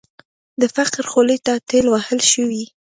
[0.61, 2.63] د فقر خولې ته ټېل وهل شوې.